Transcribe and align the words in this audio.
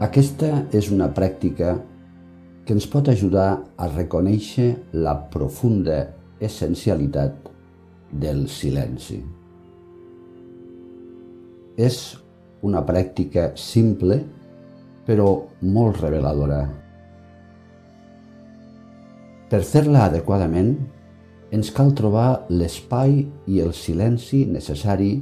Aquesta 0.00 0.62
és 0.72 0.86
una 0.88 1.10
pràctica 1.12 1.74
que 2.64 2.72
ens 2.72 2.86
pot 2.88 3.10
ajudar 3.12 3.48
a 3.76 3.88
reconèixer 3.90 4.70
la 4.96 5.12
profunda 5.34 5.98
essencialitat 6.40 7.50
del 8.22 8.46
silenci. 8.48 9.18
És 11.76 12.00
una 12.64 12.80
pràctica 12.88 13.50
simple, 13.60 14.18
però 15.04 15.28
molt 15.76 16.00
reveladora. 16.00 16.62
Per 19.52 19.62
fer-la 19.74 20.08
adequadament, 20.08 20.74
ens 21.52 21.74
cal 21.76 21.92
trobar 21.92 22.46
l'espai 22.48 23.20
i 23.52 23.60
el 23.60 23.76
silenci 23.76 24.46
necessari 24.48 25.12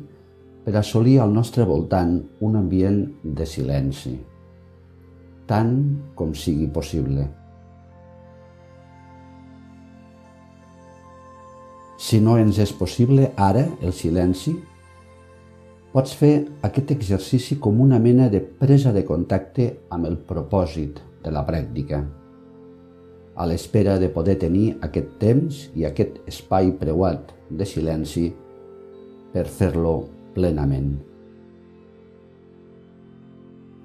per 0.63 0.79
assolir 0.79 1.19
al 1.19 1.35
nostre 1.35 1.67
voltant 1.67 2.21
un 2.39 2.63
ambient 2.63 3.07
de 3.25 3.55
silenci 3.59 4.19
tant 5.49 5.75
com 6.15 6.35
sigui 6.37 6.69
possible. 6.71 7.27
Si 11.99 12.21
no 12.23 12.37
ens 12.39 12.61
és 12.63 12.71
possible 12.79 13.33
ara 13.35 13.65
el 13.83 13.93
silenci, 13.97 14.55
pots 15.93 16.15
fer 16.15 16.35
aquest 16.69 16.93
exercici 16.95 17.59
com 17.59 17.81
una 17.83 17.99
mena 17.99 18.29
de 18.31 18.39
presa 18.41 18.93
de 18.95 19.03
contacte 19.09 19.67
amb 19.91 20.07
el 20.07 20.21
propòsit 20.29 21.03
de 21.25 21.33
la 21.35 21.43
pràctica, 21.49 22.05
a 23.35 23.47
l'espera 23.47 23.99
de 23.99 24.09
poder 24.15 24.39
tenir 24.39 24.77
aquest 24.87 25.11
temps 25.19 25.61
i 25.75 25.85
aquest 25.89 26.23
espai 26.31 26.73
preuat 26.79 27.35
de 27.51 27.67
silenci 27.67 28.29
per 29.35 29.47
fer-lo 29.51 29.99
plenament. 30.35 30.97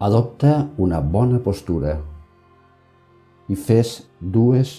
Adopta 0.04 0.70
una 0.84 0.98
bona 1.00 1.38
postura 1.40 1.94
i 3.48 3.56
fes 3.56 3.92
dues 4.36 4.72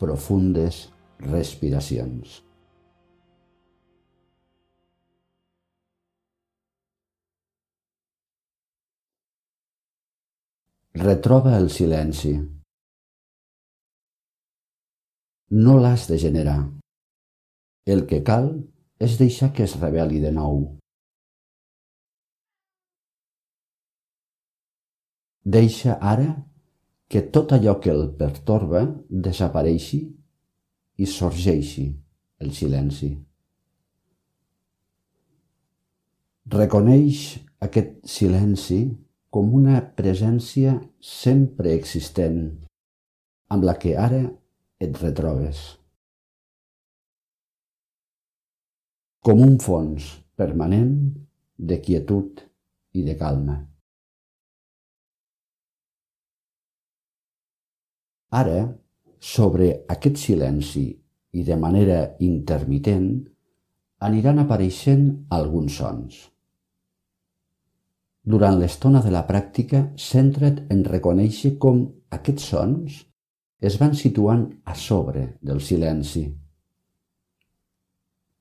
profundes 0.00 0.78
respiracions. 1.22 2.40
Retroba 11.04 11.52
el 11.60 11.70
silenci. 11.70 12.32
No 15.66 15.76
l'has 15.78 16.08
de 16.10 16.18
generar. 16.24 16.58
El 17.86 18.02
que 18.10 18.18
cal 18.32 18.50
és 18.98 19.14
deixar 19.22 19.52
que 19.54 19.62
es 19.70 19.78
reveli 19.78 20.18
de 20.26 20.34
nou. 20.40 20.58
Deixa 25.46 25.94
ara 26.02 26.26
que 27.06 27.20
tot 27.30 27.52
allò 27.54 27.76
que 27.78 27.92
el 27.92 28.08
pertorba 28.18 28.80
desapareixi 29.08 30.00
i 30.98 31.06
sorgeixi 31.06 31.84
el 32.42 32.50
silenci. 32.56 33.12
Reconeix 36.50 37.20
aquest 37.62 37.94
silenci 38.10 38.80
com 39.30 39.54
una 39.54 39.78
presència 40.00 40.74
sempre 41.12 41.76
existent 41.78 42.42
amb 43.54 43.68
la 43.70 43.76
que 43.78 43.94
ara 44.08 44.24
et 44.82 44.98
retrobes. 45.02 45.62
Com 49.22 49.46
un 49.46 49.56
fons 49.62 50.10
permanent 50.34 50.92
de 51.56 51.80
quietud 51.86 52.42
i 52.98 53.06
de 53.06 53.14
calma. 53.18 53.75
Ara, 58.34 58.66
sobre 59.20 59.68
aquest 59.88 60.18
silenci 60.18 60.86
i 61.36 61.42
de 61.44 61.56
manera 61.56 62.16
intermitent, 62.18 63.10
aniran 64.00 64.40
apareixent 64.42 65.04
alguns 65.30 65.76
sons. 65.78 66.16
Durant 68.26 68.58
l'estona 68.58 69.02
de 69.04 69.12
la 69.14 69.22
pràctica, 69.26 69.84
centra't 69.96 70.64
en 70.74 70.82
reconèixer 70.84 71.54
com 71.62 71.84
aquests 72.10 72.48
sons 72.50 73.04
es 73.60 73.78
van 73.78 73.94
situant 73.94 74.42
a 74.64 74.74
sobre 74.74 75.38
del 75.40 75.62
silenci. 75.62 76.26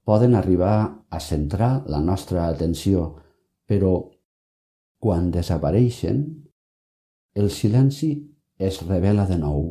Poden 0.06 0.35
arribar 0.35 1.06
a 1.09 1.19
centrar 1.19 1.85
la 1.90 2.02
nostra 2.02 2.47
atenció, 2.50 3.06
però 3.66 3.94
quan 5.00 5.31
desapareixen, 5.31 6.25
el 7.35 7.50
silenci 7.52 8.34
es 8.57 8.79
revela 8.88 9.25
de 9.27 9.35
nou 9.39 9.66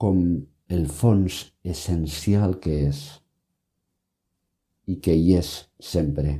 com 0.00 0.22
el 0.70 0.86
fons 0.90 1.42
essencial 1.62 2.56
que 2.62 2.76
és 2.88 3.02
i 4.90 4.96
que 4.98 5.14
hi 5.14 5.36
és 5.38 5.50
sempre. 5.78 6.34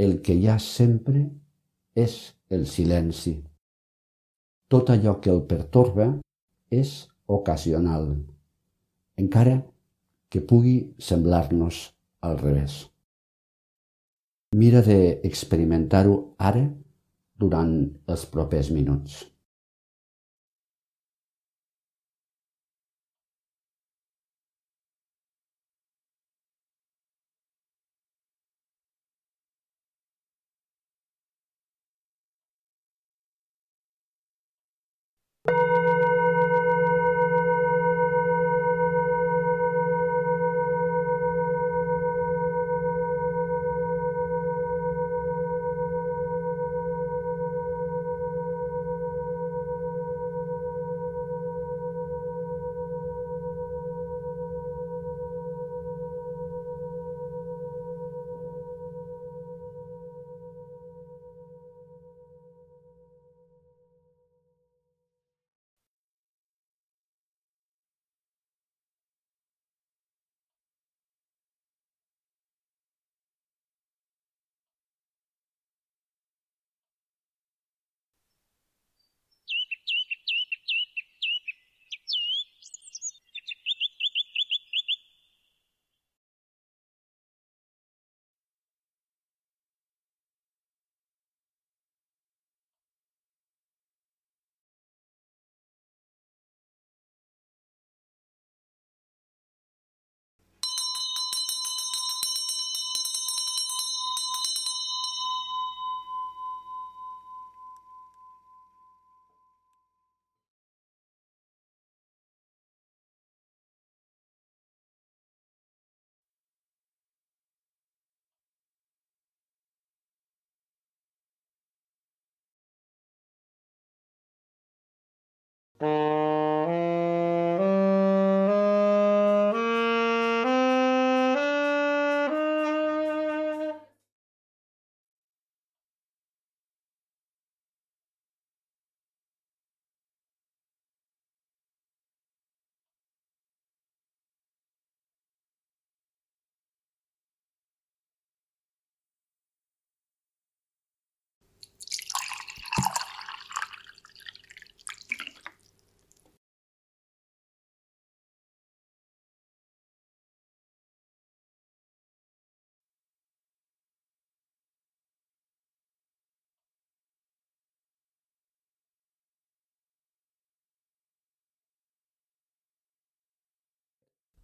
El 0.00 0.18
que 0.24 0.34
hi 0.34 0.48
ha 0.48 0.58
sempre 0.58 1.26
és 1.94 2.18
el 2.50 2.66
silenci. 2.66 3.36
Tot 4.70 4.90
allò 4.90 5.18
que 5.22 5.30
el 5.30 5.44
pertorba 5.46 6.08
és 6.70 6.94
ocasional, 7.30 8.14
encara 9.18 9.60
que 10.30 10.42
pugui 10.42 10.78
semblar-nos 10.98 11.90
al 12.22 12.38
revés. 12.38 12.89
Mira 14.60 14.80
d'experimentar-ho 14.84 16.14
ara 16.50 16.62
durant 17.40 17.74
els 18.12 18.24
propers 18.34 18.68
minuts. 18.74 19.20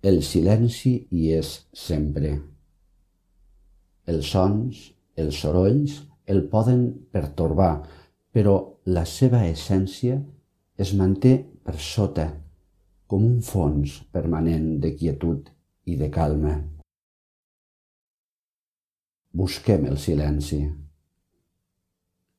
El 0.06 0.20
silenci 0.23 0.91
hi 1.11 1.32
és 1.35 1.49
sempre. 1.75 2.29
Els 4.12 4.29
sons, 4.31 4.82
els 5.19 5.38
sorolls, 5.43 5.97
el 6.31 6.44
poden 6.53 6.85
pertorbar, 7.17 7.73
però 8.31 8.53
la 8.97 9.03
seva 9.12 9.41
essència 9.49 10.20
es 10.85 10.93
manté 11.00 11.32
per 11.67 11.75
sota, 11.88 12.29
com 13.11 13.25
un 13.26 13.41
fons 13.49 13.97
permanent 14.14 14.69
de 14.85 14.93
quietud 15.00 15.50
i 15.91 15.99
de 15.99 16.11
calma. 16.19 16.55
Busquem 19.43 19.91
el 19.91 19.99
silenci, 20.06 20.61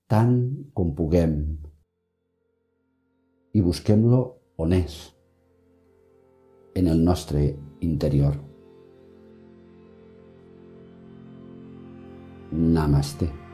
tant 0.07 0.39
com 0.71 0.95
puguem, 0.95 1.35
i 3.51 3.67
busquem-lo 3.69 4.23
on 4.63 4.79
és 4.79 4.97
en 6.77 6.87
el 6.87 7.03
nostre 7.03 7.57
interior. 7.79 8.35
Namaste. 12.51 13.46